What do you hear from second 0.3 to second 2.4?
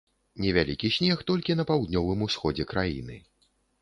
Невялікі снег толькі на паўднёвым